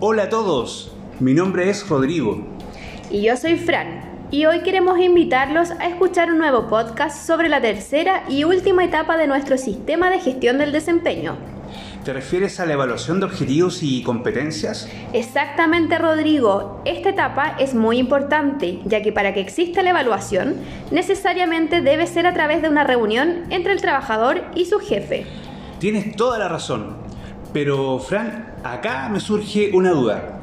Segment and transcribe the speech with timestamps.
[0.00, 2.46] Hola a todos, mi nombre es Rodrigo.
[3.10, 4.28] Y yo soy Fran.
[4.30, 9.16] Y hoy queremos invitarlos a escuchar un nuevo podcast sobre la tercera y última etapa
[9.16, 11.36] de nuestro sistema de gestión del desempeño.
[12.04, 14.88] ¿Te refieres a la evaluación de objetivos y competencias?
[15.12, 16.82] Exactamente, Rodrigo.
[16.84, 20.56] Esta etapa es muy importante, ya que para que exista la evaluación,
[20.90, 25.26] necesariamente debe ser a través de una reunión entre el trabajador y su jefe.
[25.78, 26.96] Tienes toda la razón.
[27.52, 30.40] Pero, Fran, acá me surge una duda.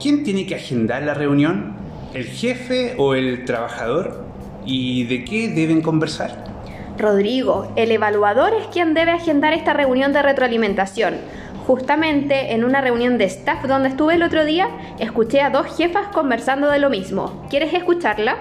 [0.00, 1.76] ¿Quién tiene que agendar la reunión?
[2.12, 4.24] ¿El jefe o el trabajador?
[4.66, 6.44] ¿Y de qué deben conversar?
[7.00, 11.14] Rodrigo, el evaluador es quien debe agendar esta reunión de retroalimentación.
[11.66, 14.68] Justamente en una reunión de staff donde estuve el otro día,
[14.98, 17.46] escuché a dos jefas conversando de lo mismo.
[17.48, 18.36] ¿Quieres escucharla?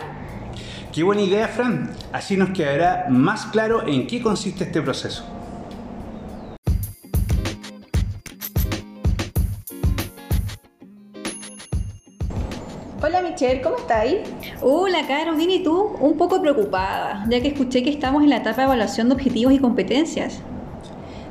[0.94, 1.92] Qué buena idea, Fran.
[2.12, 5.39] Así nos quedará más claro en qué consiste este proceso.
[13.02, 14.18] Hola Michelle, ¿cómo estáis?
[14.60, 18.38] Hola Caro, bien y tú, un poco preocupada, ya que escuché que estamos en la
[18.38, 20.42] etapa de evaluación de objetivos y competencias.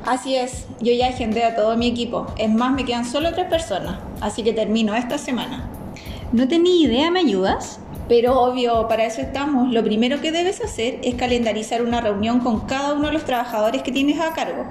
[0.03, 2.25] Así es, yo ya agendé a todo mi equipo.
[2.39, 5.69] Es más, me quedan solo tres personas, así que termino esta semana.
[6.31, 7.79] No tenía idea, ¿me ayudas?
[8.07, 9.71] Pero obvio, para eso estamos.
[9.71, 13.83] Lo primero que debes hacer es calendarizar una reunión con cada uno de los trabajadores
[13.83, 14.65] que tienes a cargo,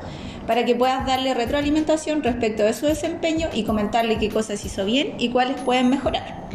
[0.48, 5.14] para que puedas darle retroalimentación respecto de su desempeño y comentarle qué cosas hizo bien
[5.20, 6.48] y cuáles pueden mejorar.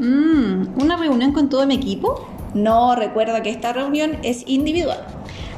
[0.00, 2.26] Mmm, ¿una reunión con todo mi equipo?
[2.54, 5.04] No, recuerda que esta reunión es individual.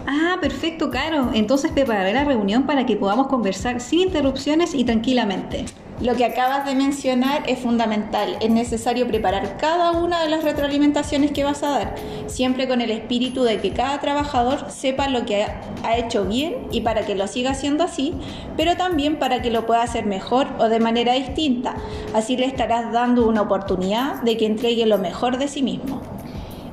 [0.05, 1.31] Ah, perfecto, Caro.
[1.33, 5.65] Entonces prepararé la reunión para que podamos conversar sin interrupciones y tranquilamente.
[6.03, 8.37] Lo que acabas de mencionar es fundamental.
[8.41, 11.95] Es necesario preparar cada una de las retroalimentaciones que vas a dar,
[12.27, 16.81] siempre con el espíritu de que cada trabajador sepa lo que ha hecho bien y
[16.81, 18.15] para que lo siga haciendo así,
[18.57, 21.77] pero también para que lo pueda hacer mejor o de manera distinta.
[22.15, 26.03] Así le estarás dando una oportunidad de que entregue lo mejor de sí mismo.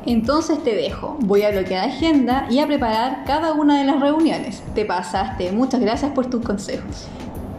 [0.08, 4.64] Entonces te dejo, voy a bloquear agenda y a preparar cada una de las reuniones.
[4.74, 7.08] Te pasaste, muchas gracias por tus consejos.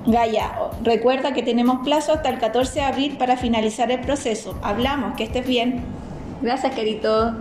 [0.07, 0.53] Gaya,
[0.83, 4.59] recuerda que tenemos plazo hasta el 14 de abril para finalizar el proceso.
[4.63, 5.83] Hablamos, que estés bien.
[6.41, 7.37] Gracias, querido.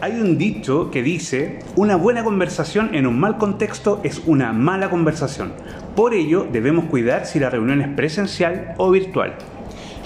[0.00, 4.88] Hay un dicho que dice, una buena conversación en un mal contexto es una mala
[4.88, 5.52] conversación.
[5.96, 9.36] Por ello, debemos cuidar si la reunión es presencial o virtual.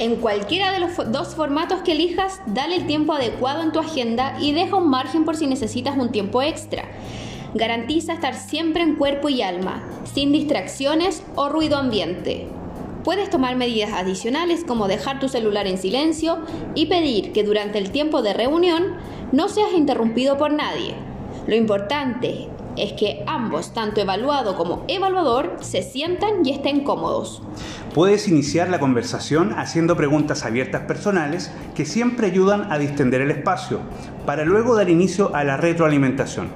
[0.01, 4.35] En cualquiera de los dos formatos que elijas, dale el tiempo adecuado en tu agenda
[4.41, 6.85] y deja un margen por si necesitas un tiempo extra.
[7.53, 12.49] Garantiza estar siempre en cuerpo y alma, sin distracciones o ruido ambiente.
[13.05, 16.39] Puedes tomar medidas adicionales como dejar tu celular en silencio
[16.75, 18.97] y pedir que durante el tiempo de reunión
[19.33, 20.95] no seas interrumpido por nadie.
[21.47, 27.43] Lo importante es que ambos, tanto evaluado como evaluador, se sientan y estén cómodos.
[27.95, 33.81] Puedes iniciar la conversación haciendo preguntas abiertas personales que siempre ayudan a distender el espacio,
[34.27, 36.49] para luego dar inicio a la retroalimentación.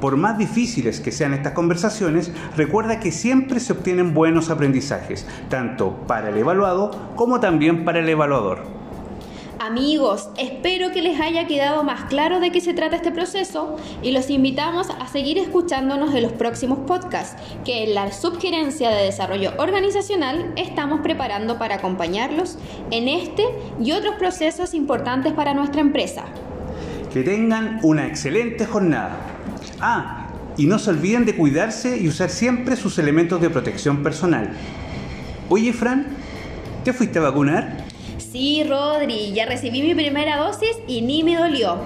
[0.00, 5.92] Por más difíciles que sean estas conversaciones, recuerda que siempre se obtienen buenos aprendizajes, tanto
[6.08, 8.81] para el evaluado como también para el evaluador.
[9.64, 14.10] Amigos, espero que les haya quedado más claro de qué se trata este proceso y
[14.10, 19.52] los invitamos a seguir escuchándonos en los próximos podcasts que en la Subgerencia de Desarrollo
[19.58, 22.58] Organizacional estamos preparando para acompañarlos
[22.90, 23.44] en este
[23.80, 26.24] y otros procesos importantes para nuestra empresa.
[27.12, 29.16] Que tengan una excelente jornada.
[29.80, 34.54] Ah, y no se olviden de cuidarse y usar siempre sus elementos de protección personal.
[35.48, 36.08] Oye, Fran,
[36.82, 37.81] ¿te fuiste a vacunar?
[38.32, 41.76] Sí, Rodri, ya recibí mi primera dosis y ni me dolió.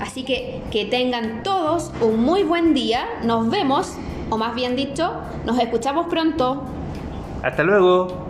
[0.00, 3.06] Así que que tengan todos un muy buen día.
[3.24, 3.96] Nos vemos,
[4.30, 5.10] o más bien dicho,
[5.44, 6.62] nos escuchamos pronto.
[7.42, 8.25] Hasta luego.